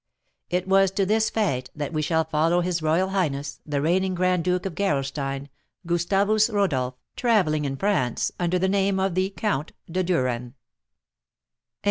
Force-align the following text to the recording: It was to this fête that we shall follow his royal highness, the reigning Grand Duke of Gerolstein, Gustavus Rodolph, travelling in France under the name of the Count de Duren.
It 0.49 0.67
was 0.67 0.89
to 0.93 1.05
this 1.05 1.29
fête 1.29 1.67
that 1.75 1.93
we 1.93 2.01
shall 2.01 2.23
follow 2.23 2.61
his 2.61 2.81
royal 2.81 3.09
highness, 3.09 3.59
the 3.67 3.83
reigning 3.83 4.15
Grand 4.15 4.43
Duke 4.43 4.65
of 4.65 4.73
Gerolstein, 4.73 5.47
Gustavus 5.85 6.49
Rodolph, 6.49 6.95
travelling 7.15 7.65
in 7.65 7.75
France 7.77 8.31
under 8.39 8.57
the 8.57 8.67
name 8.67 8.99
of 8.99 9.13
the 9.13 9.29
Count 9.29 9.73
de 9.91 10.03
Duren. 10.03 10.55